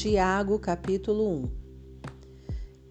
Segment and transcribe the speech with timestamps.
[0.00, 1.50] Tiago, capítulo 1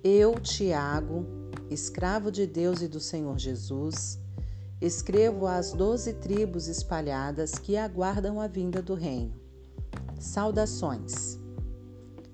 [0.03, 1.25] Eu, Tiago,
[1.69, 4.19] escravo de Deus e do Senhor Jesus,
[4.81, 9.33] escrevo às doze tribos espalhadas que aguardam a vinda do Reino.
[10.19, 11.39] Saudações.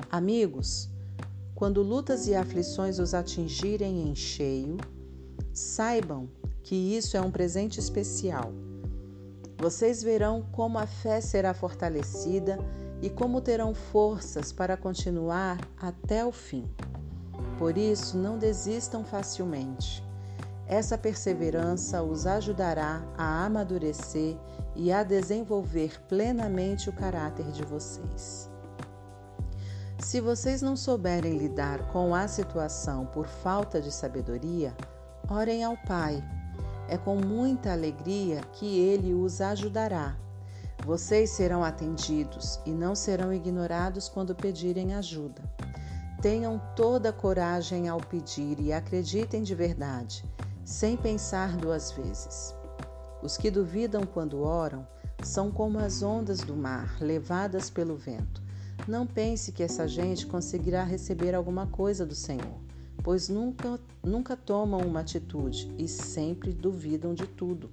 [0.10, 0.90] Amigos,
[1.54, 4.78] quando lutas e aflições os atingirem em cheio,
[5.54, 6.28] saibam
[6.64, 8.52] que isso é um presente especial.
[9.56, 12.58] Vocês verão como a fé será fortalecida
[13.02, 16.70] e como terão forças para continuar até o fim.
[17.58, 20.04] Por isso, não desistam facilmente.
[20.68, 24.38] Essa perseverança os ajudará a amadurecer
[24.76, 28.50] e a desenvolver plenamente o caráter de vocês.
[30.00, 34.76] Se vocês não souberem lidar com a situação por falta de sabedoria,
[35.30, 36.24] orem ao Pai.
[36.90, 40.18] É com muita alegria que Ele os ajudará
[40.86, 45.42] vocês serão atendidos e não serão ignorados quando pedirem ajuda.
[46.22, 50.26] Tenham toda a coragem ao pedir e acreditem de verdade,
[50.66, 52.54] sem pensar duas vezes.
[53.22, 54.86] Os que duvidam quando oram
[55.24, 58.42] são como as ondas do mar levadas pelo vento.
[58.86, 62.60] Não pense que essa gente conseguirá receber alguma coisa do Senhor,
[63.02, 67.72] pois nunca, nunca tomam uma atitude e sempre duvidam de tudo.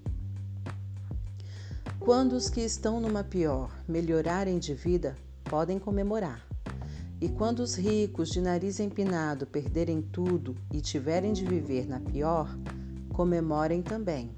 [2.00, 6.46] Quando os que estão numa pior melhorarem de vida, podem comemorar.
[7.20, 12.56] E quando os ricos de nariz empinado perderem tudo e tiverem de viver na pior,
[13.12, 14.34] comemorem também.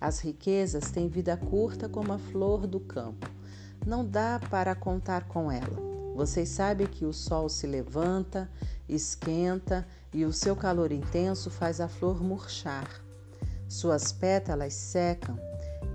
[0.00, 3.30] As riquezas têm vida curta como a flor do campo.
[3.86, 5.76] Não dá para contar com ela.
[6.16, 8.50] Vocês sabem que o sol se levanta,
[8.88, 12.88] esquenta e o seu calor intenso faz a flor murchar.
[13.68, 15.38] Suas pétalas secam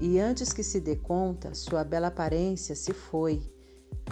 [0.02, 3.40] e antes que se dê conta, sua bela aparência se foi.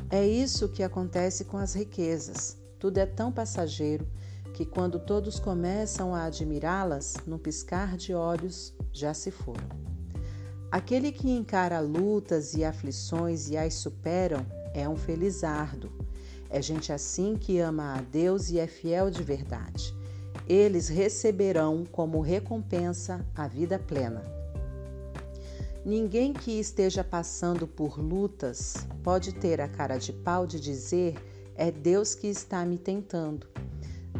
[0.07, 2.55] É isso que acontece com as riquezas.
[2.77, 4.07] Tudo é tão passageiro
[4.53, 9.67] que quando todos começam a admirá-las, no piscar de olhos, já se foram.
[10.71, 15.91] Aquele que encara lutas e aflições e as superam é um felizardo.
[16.51, 19.91] É gente assim que ama a Deus e é fiel de verdade.
[20.47, 24.38] Eles receberão como recompensa a vida plena.
[25.85, 31.15] Ninguém que esteja passando por lutas pode ter a cara de pau de dizer
[31.55, 33.47] é Deus que está me tentando.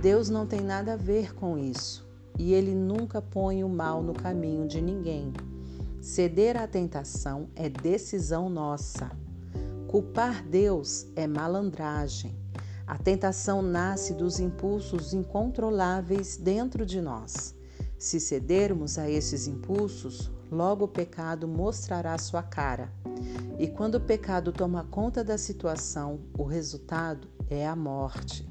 [0.01, 4.13] Deus não tem nada a ver com isso e ele nunca põe o mal no
[4.13, 5.33] caminho de ninguém.
[6.01, 9.11] Ceder à tentação é decisão nossa.
[9.89, 12.33] Culpar Deus é malandragem.
[12.87, 17.53] A tentação nasce dos impulsos incontroláveis dentro de nós.
[17.97, 22.91] Se cedermos a esses impulsos, logo o pecado mostrará sua cara.
[23.57, 28.47] E quando o pecado toma conta da situação, o resultado é a morte.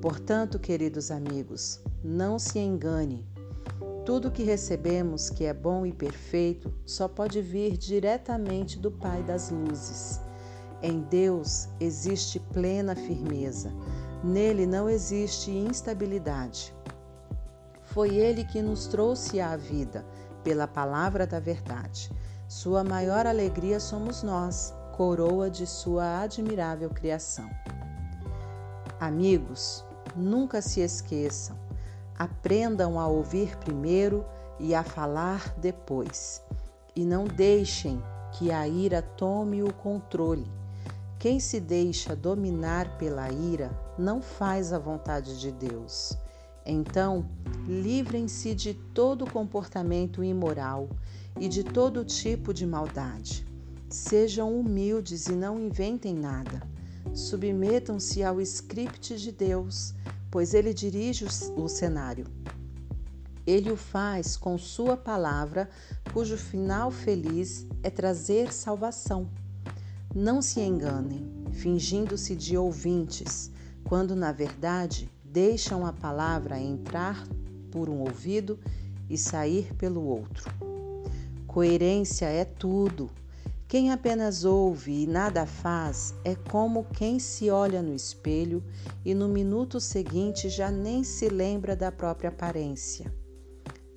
[0.00, 3.28] Portanto, queridos amigos, não se engane.
[4.04, 9.50] Tudo que recebemos que é bom e perfeito só pode vir diretamente do Pai das
[9.50, 10.20] luzes.
[10.82, 13.72] Em Deus existe plena firmeza.
[14.24, 16.74] Nele não existe instabilidade.
[17.82, 20.04] Foi Ele que nos trouxe à vida
[20.42, 22.10] pela palavra da verdade.
[22.48, 27.48] Sua maior alegria somos nós, coroa de sua admirável criação.
[28.98, 29.84] Amigos,
[30.14, 31.56] nunca se esqueçam,
[32.18, 34.26] aprendam a ouvir primeiro
[34.58, 36.42] e a falar depois.
[36.94, 38.02] E não deixem
[38.32, 40.50] que a ira tome o controle.
[41.18, 46.16] Quem se deixa dominar pela ira não faz a vontade de Deus.
[46.64, 47.28] Então,
[47.66, 50.88] livrem-se de todo comportamento imoral
[51.38, 53.46] e de todo tipo de maldade.
[53.88, 56.62] Sejam humildes e não inventem nada.
[57.14, 59.94] Submetam-se ao script de Deus,
[60.30, 61.26] pois ele dirige
[61.56, 62.26] o cenário.
[63.46, 65.68] Ele o faz com sua palavra,
[66.12, 69.28] cujo final feliz é trazer salvação.
[70.14, 73.50] Não se enganem, fingindo-se de ouvintes,
[73.84, 77.24] quando na verdade deixam a palavra entrar
[77.70, 78.58] por um ouvido
[79.08, 80.52] e sair pelo outro.
[81.46, 83.10] Coerência é tudo.
[83.68, 88.64] Quem apenas ouve e nada faz é como quem se olha no espelho
[89.04, 93.14] e no minuto seguinte já nem se lembra da própria aparência.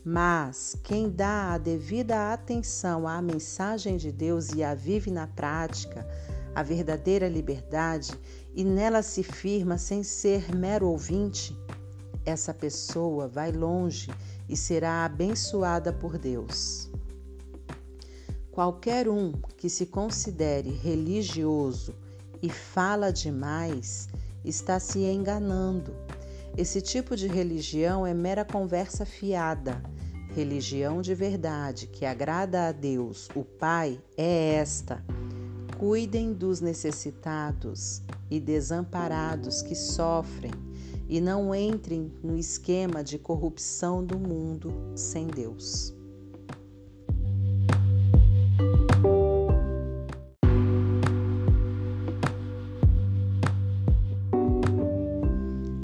[0.06, 6.06] Mas quem dá a devida atenção à mensagem de Deus e a vive na prática,
[6.54, 8.12] a verdadeira liberdade
[8.56, 11.58] e nela se firma sem ser mero ouvinte,
[12.26, 14.12] essa pessoa vai longe
[14.48, 16.90] e será abençoada por Deus.
[18.52, 21.96] Qualquer um que se considere religioso
[22.42, 24.08] e fala demais
[24.46, 25.96] está se enganando.
[26.56, 29.82] Esse tipo de religião é mera conversa fiada.
[30.36, 35.04] Religião de verdade, que agrada a Deus, o Pai, é esta.
[35.80, 38.04] Cuidem dos necessitados
[38.34, 40.52] e desamparados que sofrem
[41.08, 45.94] e não entrem no esquema de corrupção do mundo sem Deus.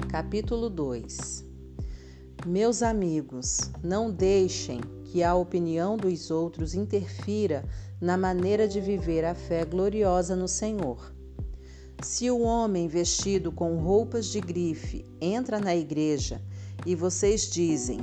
[0.07, 1.45] Capítulo 2
[2.47, 7.63] Meus amigos, não deixem que a opinião dos outros interfira
[8.01, 11.18] na maneira de viver a fé gloriosa no Senhor.
[12.01, 16.41] Se o homem vestido com roupas de grife entra na igreja
[16.85, 17.99] e vocês dizem: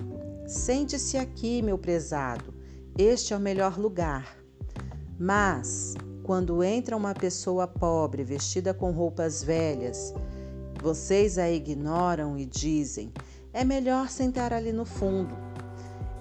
[0.47, 2.53] Sente-se aqui, meu prezado,
[2.99, 4.37] este é o melhor lugar.
[5.19, 10.13] Mas, quando entra uma pessoa pobre vestida com roupas velhas,
[10.83, 13.11] vocês a ignoram e dizem:
[13.51, 15.35] é melhor sentar ali no fundo.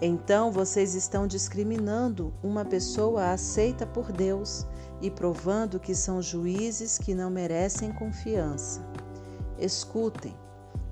[0.01, 4.65] Então vocês estão discriminando uma pessoa aceita por Deus
[5.01, 8.85] e provando que são juízes que não merecem confiança.
[9.57, 10.35] Escutem,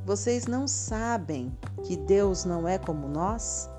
[0.05, 3.69] vocês não sabem que Deus não é como nós?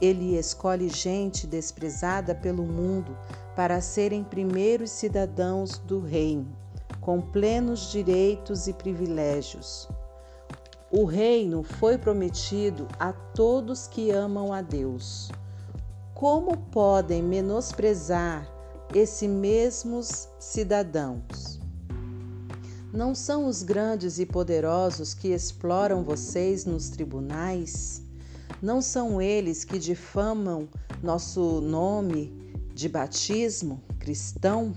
[0.00, 3.16] Ele escolhe gente desprezada pelo mundo
[3.54, 6.60] para serem primeiros cidadãos do reino
[7.00, 9.88] com plenos direitos e privilégios.
[10.90, 15.30] O reino foi prometido a todos que amam a Deus.
[16.14, 18.46] Como podem menosprezar
[18.94, 21.60] esses mesmos cidadãos?
[22.92, 28.02] Não são os grandes e poderosos que exploram vocês nos tribunais?
[28.60, 30.68] Não são eles que difamam
[31.00, 32.32] nosso nome
[32.74, 34.74] de batismo cristão?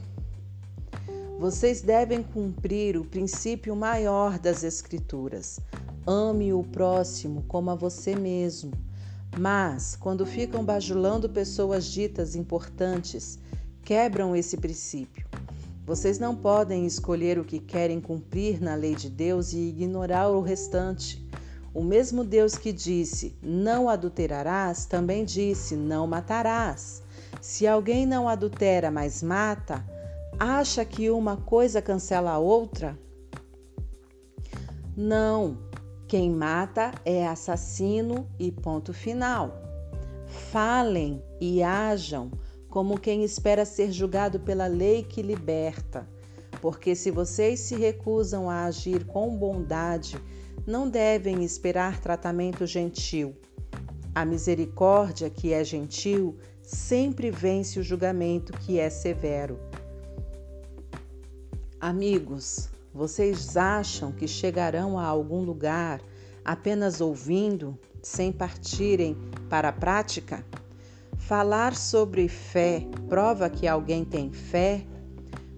[1.40, 5.60] Vocês devem cumprir o princípio maior das Escrituras:
[6.06, 8.72] ame o próximo como a você mesmo.
[9.40, 13.40] Mas, quando ficam bajulando pessoas ditas importantes,
[13.84, 15.26] quebram esse princípio.
[15.86, 20.42] Vocês não podem escolher o que querem cumprir na lei de Deus e ignorar o
[20.42, 21.22] restante.
[21.74, 27.04] O mesmo Deus que disse: Não adulterarás, também disse: Não matarás.
[27.42, 29.84] Se alguém não adultera, mas mata,
[30.40, 32.98] acha que uma coisa cancela a outra?
[34.96, 35.58] Não,
[36.08, 39.62] quem mata é assassino e ponto final.
[40.52, 42.32] Falem e ajam
[42.74, 46.10] como quem espera ser julgado pela lei que liberta,
[46.60, 50.18] porque se vocês se recusam a agir com bondade,
[50.66, 53.36] não devem esperar tratamento gentil.
[54.16, 59.60] A misericórdia, que é gentil, sempre vence o julgamento, que é severo.
[61.80, 66.02] Amigos, vocês acham que chegarão a algum lugar
[66.44, 69.16] apenas ouvindo, sem partirem
[69.48, 70.44] para a prática?
[71.36, 74.86] Falar sobre fé prova que alguém tem fé?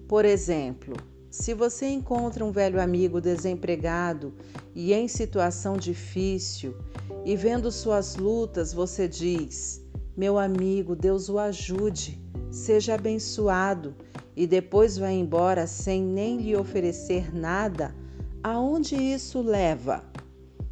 [0.08, 0.96] Por exemplo,
[1.30, 4.34] se você encontra um velho amigo desempregado
[4.74, 6.78] e em situação difícil,
[7.26, 9.86] e vendo suas lutas, você diz:
[10.16, 13.94] Meu amigo, Deus o ajude, seja abençoado
[14.34, 17.94] e depois vai embora sem nem lhe oferecer nada,
[18.42, 20.06] aonde isso leva?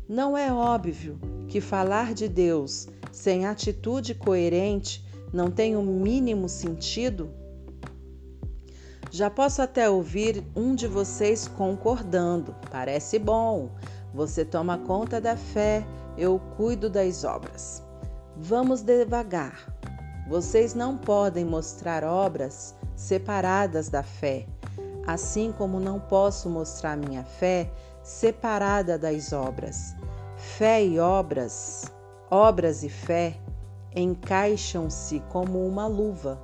[0.08, 7.30] Não é óbvio que falar de Deus sem atitude coerente não tem o mínimo sentido?
[9.12, 12.56] Já posso até ouvir um de vocês concordando.
[12.72, 13.70] Parece bom.
[14.12, 15.86] Você toma conta da fé,
[16.18, 17.84] eu cuido das obras.
[18.36, 19.72] Vamos devagar.
[20.28, 24.48] Vocês não podem mostrar obras separadas da fé,
[25.06, 29.96] assim como não posso mostrar minha fé separada das obras.
[30.36, 31.86] Fé e obras,
[32.34, 33.38] obras e fé,
[33.96, 36.44] encaixam-se como uma luva.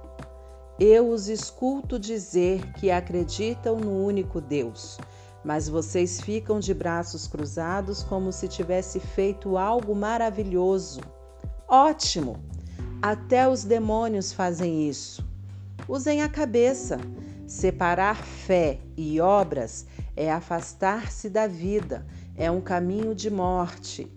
[0.80, 5.00] Eu os escuto dizer que acreditam no único Deus,
[5.44, 11.02] mas vocês ficam de braços cruzados como se tivesse feito algo maravilhoso.
[11.68, 12.38] Ótimo!
[13.02, 15.28] Até os demônios fazem isso.
[15.88, 17.00] Usem a cabeça.
[17.48, 22.06] Separar fé e obras é afastar-se da vida,
[22.38, 24.08] é um caminho de morte.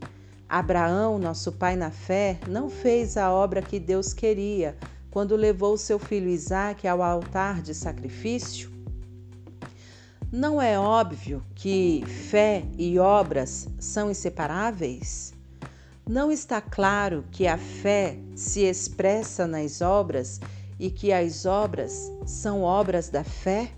[0.53, 4.77] Abraão, nosso pai na fé, não fez a obra que Deus queria
[5.11, 8.71] quando levou seu filho Isaque ao altar de sacrifício?
[10.31, 15.33] Não é óbvio que fé e obras são inseparáveis?
[16.07, 20.39] Não está claro que a fé se expressa nas obras
[20.79, 23.73] e que as obras são obras da fé?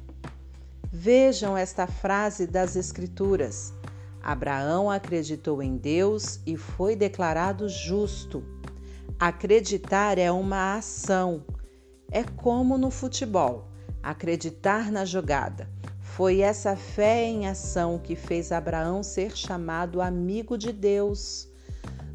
[0.90, 3.72] Vejam esta frase das Escrituras.
[4.24, 8.42] Abraão acreditou em Deus e foi declarado justo.
[9.20, 11.44] Acreditar é uma ação.
[12.10, 13.68] É como no futebol,
[14.02, 15.68] acreditar na jogada.
[16.00, 21.46] Foi essa fé em ação que fez Abraão ser chamado amigo de Deus.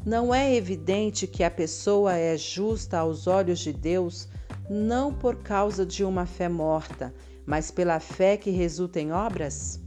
[0.04, 4.26] Não é evidente que a pessoa é justa aos olhos de Deus
[4.68, 7.14] não por causa de uma fé morta,
[7.46, 9.80] mas pela fé que resulta em obras?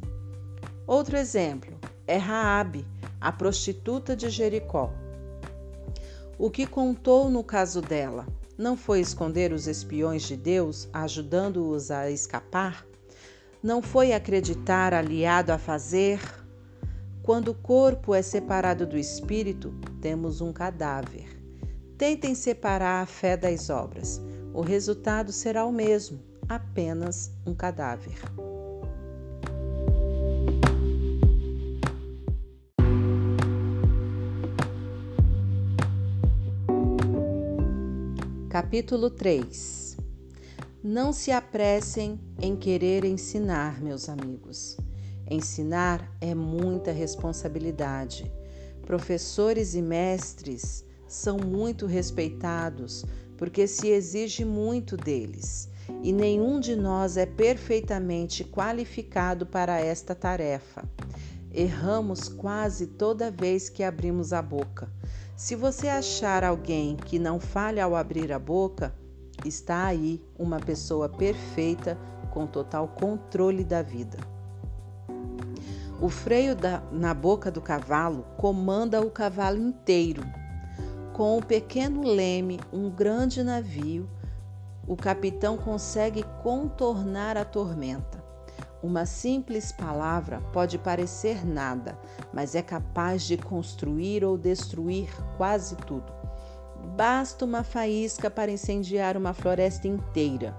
[0.88, 1.73] Outro exemplo
[2.08, 2.86] é Raabe,
[3.20, 4.92] a prostituta de Jericó.
[6.38, 8.26] O que contou no caso dela
[8.58, 12.86] não foi esconder os espiões de Deus, ajudando-os a escapar?
[13.62, 16.20] Não foi acreditar aliado a fazer?
[17.22, 21.30] Quando o corpo é separado do espírito, temos um cadáver.
[21.98, 24.22] Tentem separar a fé das obras.
[24.54, 26.20] O resultado será o mesmo,
[26.50, 28.20] apenas um cadáver.
[38.54, 39.98] Capítulo 3
[40.84, 44.78] Não se apressem em querer ensinar, meus amigos.
[45.28, 48.32] Ensinar é muita responsabilidade.
[48.86, 53.04] Professores e mestres são muito respeitados
[53.38, 55.68] porque se exige muito deles
[56.04, 60.88] e nenhum de nós é perfeitamente qualificado para esta tarefa.
[61.52, 64.92] Erramos quase toda vez que abrimos a boca
[65.36, 68.94] se você achar alguém que não falha ao abrir a boca,
[69.44, 71.98] está aí uma pessoa perfeita
[72.32, 74.18] com total controle da vida.
[76.00, 80.24] O freio da, na boca do cavalo comanda o cavalo inteiro.
[81.14, 84.10] Com o pequeno leme, um grande navio,
[84.88, 88.23] o capitão consegue contornar a tormenta.
[88.84, 91.98] Uma simples palavra pode parecer nada,
[92.34, 96.12] mas é capaz de construir ou destruir quase tudo.
[96.98, 100.54] Basta uma faísca para incendiar uma floresta inteira.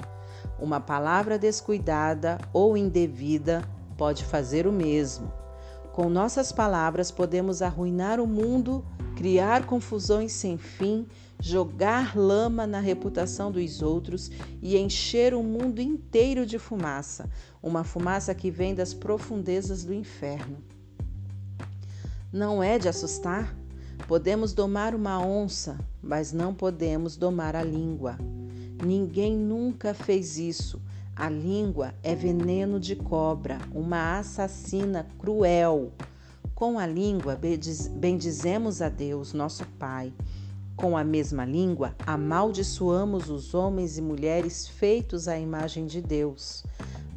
[0.58, 3.62] Uma palavra descuidada ou indevida
[3.94, 5.30] pode fazer o mesmo.
[5.92, 8.82] Com nossas palavras podemos arruinar o mundo,
[9.16, 11.06] criar confusões sem fim
[11.44, 14.30] jogar lama na reputação dos outros
[14.62, 17.28] e encher o mundo inteiro de fumaça,
[17.62, 20.56] uma fumaça que vem das profundezas do inferno.
[22.32, 23.54] Não é de assustar?
[24.08, 28.16] Podemos domar uma onça, mas não podemos domar a língua.
[28.82, 30.80] Ninguém nunca fez isso.
[31.14, 35.92] A língua é veneno de cobra, uma assassina cruel.
[36.54, 37.38] Com a língua
[38.00, 40.10] bendizemos a Deus, nosso Pai
[40.76, 46.64] com a mesma língua, amaldiçoamos os homens e mulheres feitos à imagem de Deus.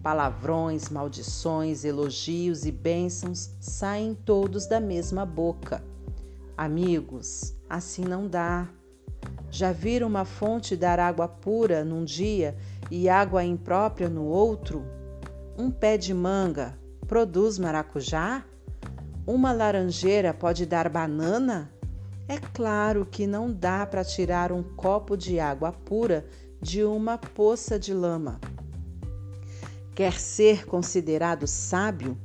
[0.01, 5.83] Palavrões, maldições, elogios e bênçãos saem todos da mesma boca.
[6.55, 8.69] Amigos, assim não dá.
[9.49, 12.55] Já viram uma fonte dar água pura num dia
[12.91, 14.85] e água imprópria no outro?
[15.57, 18.45] Um pé de manga produz maracujá?
[19.25, 21.71] Uma laranjeira pode dar banana?
[22.29, 26.25] É claro que não dá para tirar um copo de água pura
[26.61, 28.41] de uma poça de lama.
[29.95, 32.17] Quer ser considerado sábio?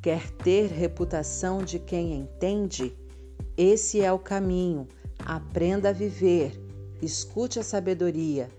[0.00, 2.96] Quer ter reputação de quem entende?
[3.54, 4.88] Esse é o caminho.
[5.18, 6.58] Aprenda a viver,
[7.02, 8.50] escute a sabedoria,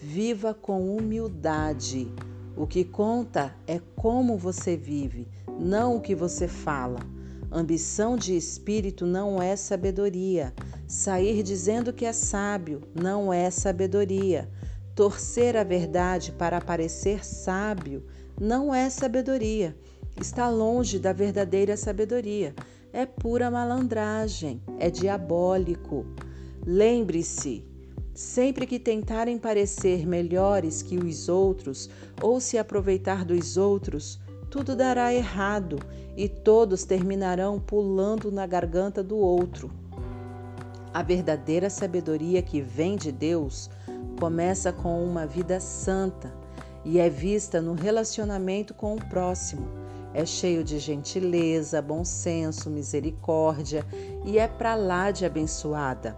[0.00, 2.12] viva com humildade.
[2.56, 6.98] O que conta é como você vive, não o que você fala.
[7.54, 10.54] Ambição de espírito não é sabedoria.
[10.88, 14.48] Sair dizendo que é sábio não é sabedoria.
[14.94, 18.06] Torcer a verdade para parecer sábio
[18.40, 19.76] não é sabedoria.
[20.18, 22.54] Está longe da verdadeira sabedoria.
[22.90, 26.06] É pura malandragem, é diabólico.
[26.64, 27.66] Lembre-se,
[28.14, 31.90] sempre que tentarem parecer melhores que os outros
[32.22, 34.18] ou se aproveitar dos outros,
[34.52, 35.78] tudo dará errado
[36.14, 39.70] e todos terminarão pulando na garganta do outro.
[40.92, 43.70] A verdadeira sabedoria que vem de Deus
[44.20, 46.30] começa com uma vida santa
[46.84, 49.66] e é vista no relacionamento com o próximo.
[50.12, 53.86] É cheio de gentileza, bom senso, misericórdia
[54.22, 56.14] e é para lá de abençoada.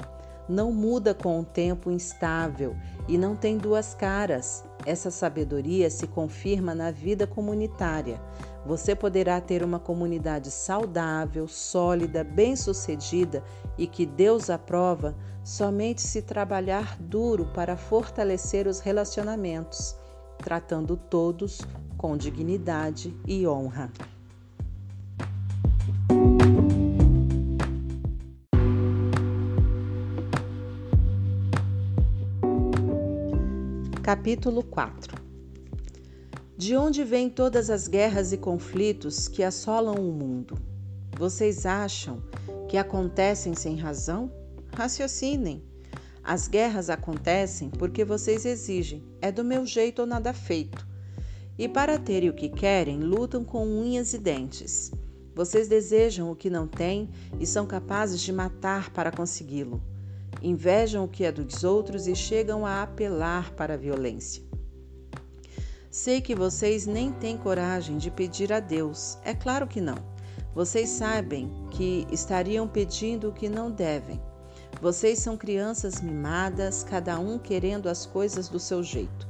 [0.49, 2.75] Não muda com o tempo instável
[3.07, 4.64] e não tem duas caras.
[4.87, 8.21] Essa sabedoria se confirma na vida comunitária.
[8.67, 13.43] Você poderá ter uma comunidade saudável, sólida, bem-sucedida
[13.79, 19.97] e que Deus aprova somente se trabalhar duro para fortalecer os relacionamentos.
[20.38, 21.61] tratando todos
[21.97, 23.91] com dignidade e honra.
[34.04, 35.16] Capítulo 4
[36.58, 40.58] De onde vêm todas as guerras e conflitos que assolam o mundo?
[41.16, 42.23] Vocês acham
[42.68, 44.30] que acontecem sem razão?
[44.76, 45.64] Raciocinem.
[46.23, 50.87] As guerras acontecem porque vocês exigem, é do meu jeito ou nada feito.
[51.56, 54.92] E para terem o que querem, lutam com unhas e dentes.
[55.34, 57.08] Vocês desejam o que não têm
[57.40, 59.80] e são capazes de matar para consegui-lo
[60.43, 64.43] invejam o que é dos outros e chegam a apelar para a violência.
[65.91, 69.99] Sei que vocês nem têm coragem de pedir a Deus, é claro que não.
[70.55, 74.21] Vocês sabem que estariam pedindo o que não devem.
[74.81, 79.26] Vocês são crianças mimadas, cada um querendo as coisas do seu jeito.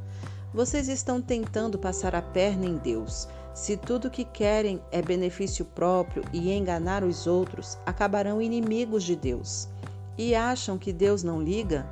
[0.52, 3.28] Vocês estão tentando passar a perna em Deus.
[3.54, 9.68] Se tudo que querem é benefício próprio e enganar os outros, acabarão inimigos de Deus.
[10.16, 11.86] E acham que Deus não liga?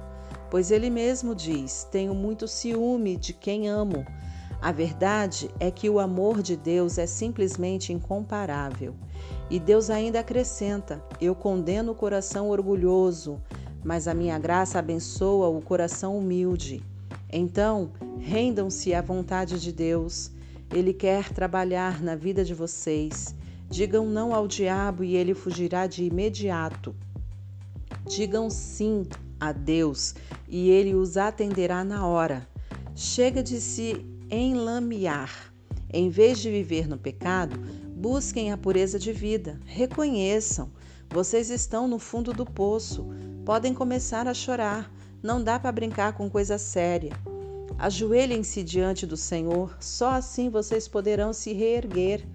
[0.50, 4.04] Pois ele mesmo diz: Tenho muito ciúme de quem amo.
[4.60, 8.94] A verdade é que o amor de Deus é simplesmente incomparável.
[9.50, 13.42] E Deus ainda acrescenta: Eu condeno o coração orgulhoso,
[13.82, 16.80] mas a minha graça abençoa o coração humilde.
[17.32, 20.30] Então, rendam-se à vontade de Deus.
[20.72, 23.34] Ele quer trabalhar na vida de vocês.
[23.68, 26.94] Digam não ao diabo e ele fugirá de imediato.
[28.06, 29.04] Digam sim
[29.38, 30.14] a Deus
[30.48, 32.46] e ele os atenderá na hora.
[32.94, 35.52] Chega de se enlamear.
[35.92, 37.58] Em vez de viver no pecado,
[37.96, 39.60] busquem a pureza de vida.
[39.64, 40.70] Reconheçam,
[41.10, 43.06] vocês estão no fundo do poço.
[43.44, 44.90] Podem começar a chorar.
[45.22, 47.12] Não dá para brincar com coisa séria.
[47.78, 52.26] Ajoelhem-se diante do Senhor, só assim vocês poderão se reerguer.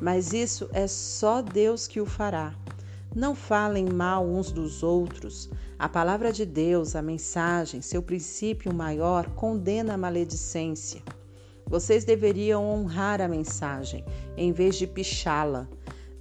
[0.00, 2.54] Mas isso é só Deus que o fará.
[3.18, 5.50] Não falem mal uns dos outros.
[5.76, 11.02] A palavra de Deus, a mensagem, seu princípio maior, condena a maledicência.
[11.66, 14.04] Vocês deveriam honrar a mensagem
[14.36, 15.66] em vez de pichá-la.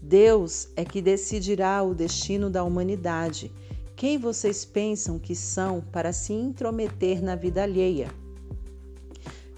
[0.02, 3.52] Deus é que decidirá o destino da humanidade.
[3.96, 8.10] Quem vocês pensam que são para se intrometer na vida alheia?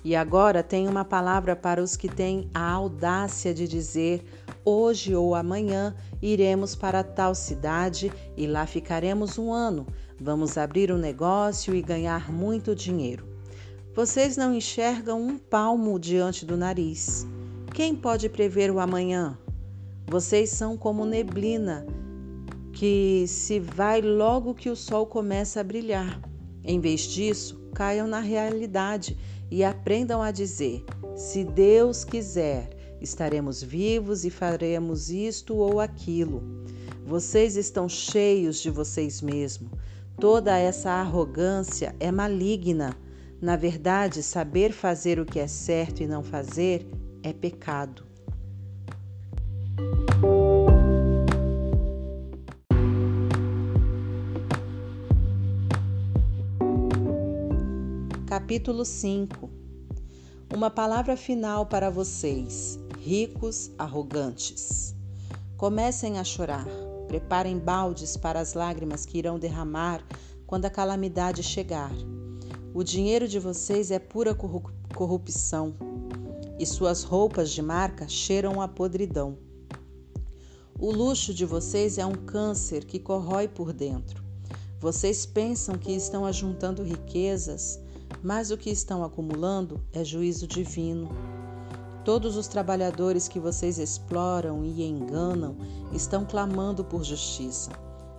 [0.03, 4.23] E agora tenho uma palavra para os que têm a audácia de dizer:
[4.63, 9.87] hoje ou amanhã iremos para tal cidade e lá ficaremos um ano.
[10.19, 13.27] Vamos abrir um negócio e ganhar muito dinheiro.
[13.95, 17.27] Vocês não enxergam um palmo diante do nariz.
[17.73, 19.37] Quem pode prever o amanhã?
[20.07, 21.85] Vocês são como neblina
[22.73, 26.21] que se vai logo que o sol começa a brilhar.
[26.63, 29.17] Em vez disso, caiam na realidade
[29.51, 32.69] e aprendam a dizer: se Deus quiser,
[33.01, 36.43] estaremos vivos e faremos isto ou aquilo.
[37.05, 39.71] Vocês estão cheios de vocês mesmos.
[40.19, 42.95] Toda essa arrogância é maligna.
[43.41, 46.85] Na verdade, saber fazer o que é certo e não fazer
[47.23, 48.03] é pecado.
[58.27, 59.49] Capítulo 5
[60.53, 64.93] Uma palavra final para vocês, ricos arrogantes.
[65.55, 66.67] Comecem a chorar,
[67.07, 70.03] preparem baldes para as lágrimas que irão derramar
[70.45, 71.91] quando a calamidade chegar.
[72.73, 75.75] O dinheiro de vocês é pura corrupção
[76.59, 79.37] e suas roupas de marca cheiram a podridão.
[80.77, 84.23] O luxo de vocês é um câncer que corrói por dentro.
[84.79, 87.79] Vocês pensam que estão ajuntando riquezas,
[88.21, 91.09] mas o que estão acumulando é juízo divino.
[92.03, 95.55] Todos os trabalhadores que vocês exploram e enganam
[95.91, 97.71] estão clamando por justiça.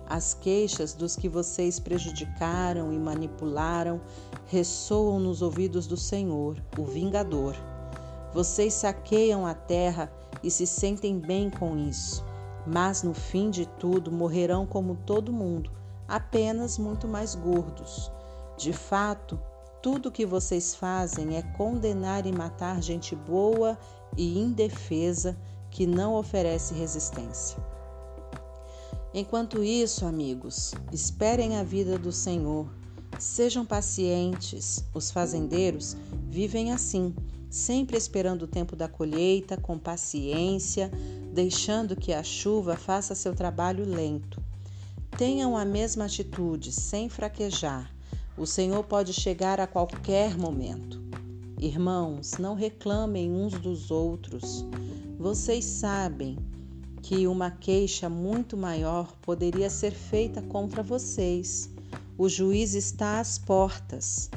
[0.07, 3.99] As queixas dos que vocês prejudicaram e manipularam
[4.45, 7.55] ressoam nos ouvidos do Senhor, o vingador.
[8.33, 10.11] Vocês saqueiam a terra
[10.43, 12.23] e se sentem bem com isso,
[12.67, 15.71] mas no fim de tudo morrerão como todo mundo,
[16.07, 18.11] apenas muito mais gordos.
[18.57, 19.39] De fato,
[19.81, 23.77] tudo que vocês fazem é condenar e matar gente boa
[24.15, 25.35] e indefesa
[25.71, 27.57] que não oferece resistência.
[29.13, 32.71] Enquanto isso, amigos, esperem a vida do Senhor.
[33.19, 34.85] Sejam pacientes.
[34.93, 35.97] Os fazendeiros
[36.29, 37.13] vivem assim,
[37.49, 40.91] sempre esperando o tempo da colheita, com paciência,
[41.33, 44.41] deixando que a chuva faça seu trabalho lento.
[45.17, 47.91] Tenham a mesma atitude, sem fraquejar
[48.37, 51.01] o Senhor pode chegar a qualquer momento.
[51.59, 54.65] Irmãos, não reclamem uns dos outros.
[55.19, 56.37] Vocês sabem
[57.01, 61.69] que uma queixa muito maior poderia ser feita contra vocês.
[62.17, 64.29] O juiz está às portas.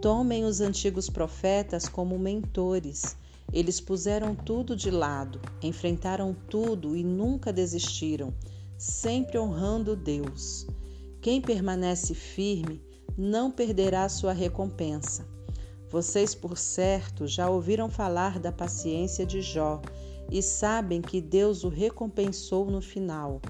[0.00, 3.16] Tomem os antigos profetas como mentores.
[3.52, 8.32] Eles puseram tudo de lado, enfrentaram tudo e nunca desistiram,
[8.78, 10.66] sempre honrando Deus.
[11.20, 12.82] Quem permanece firme
[13.16, 15.26] não perderá sua recompensa.
[15.90, 19.82] Vocês, por certo, já ouviram falar da paciência de Jó
[20.30, 23.40] e sabem que Deus o recompensou no final.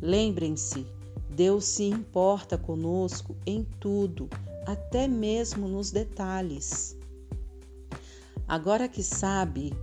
[0.00, 0.86] Lembrem-se,
[1.28, 4.28] Deus se importa conosco em tudo,
[4.66, 6.96] até mesmo nos detalhes.
[8.48, 9.74] Agora que sabe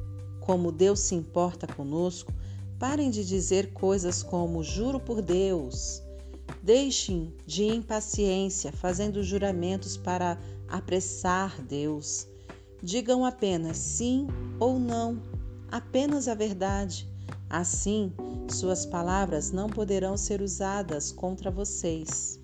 [0.41, 2.34] como Deus se importa conosco,
[2.80, 6.02] parem de dizer coisas como juro por Deus.
[6.62, 12.27] Deixem de impaciência, fazendo juramentos para apressar Deus.
[12.81, 14.27] Digam apenas sim
[14.60, 15.21] ou não,
[15.71, 17.07] apenas a verdade.
[17.49, 18.13] Assim,
[18.49, 22.39] suas palavras não poderão ser usadas contra vocês.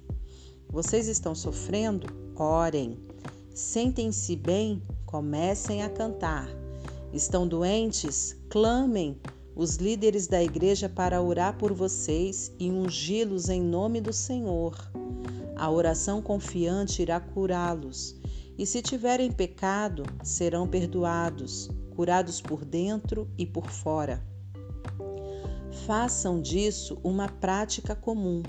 [0.69, 2.07] Vocês estão sofrendo?
[2.35, 2.97] Orem.
[3.53, 4.81] Sentem-se bem?
[5.05, 6.47] Comecem a cantar.
[7.13, 8.35] Estão doentes?
[8.49, 9.19] Clamem
[9.55, 14.75] os líderes da igreja para orar por vocês e ungí-los em nome do Senhor.
[15.55, 18.15] A oração confiante irá curá-los.
[18.57, 24.23] E se tiverem pecado, serão perdoados, curados por dentro e por fora.
[25.85, 28.43] Façam disso uma prática comum.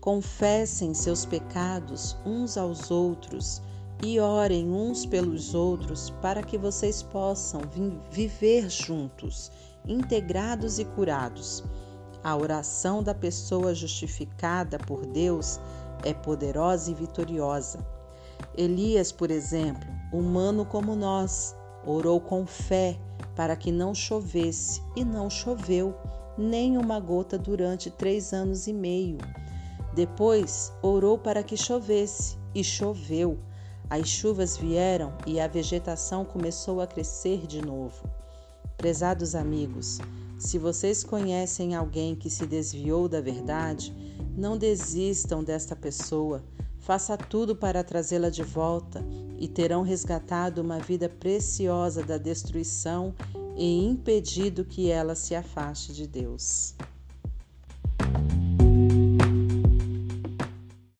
[0.00, 3.60] Confessem seus pecados uns aos outros
[4.02, 7.60] e orem uns pelos outros para que vocês possam
[8.10, 9.50] viver juntos,
[9.86, 11.62] integrados e curados.
[12.22, 15.60] A oração da pessoa justificada por Deus
[16.04, 17.78] é poderosa e vitoriosa.
[18.56, 21.54] Elias, por exemplo, humano como nós,
[21.86, 22.98] orou com fé
[23.34, 25.94] para que não chovesse e não choveu
[26.36, 29.18] nem uma gota durante três anos e meio.
[29.94, 33.38] Depois orou para que chovesse e choveu.
[33.90, 38.17] As chuvas vieram e a vegetação começou a crescer de novo.
[38.78, 39.98] Prezados amigos,
[40.38, 43.92] se vocês conhecem alguém que se desviou da verdade,
[44.36, 46.44] não desistam desta pessoa.
[46.78, 49.04] Faça tudo para trazê-la de volta
[49.36, 53.12] e terão resgatado uma vida preciosa da destruição
[53.56, 56.76] e impedido que ela se afaste de Deus.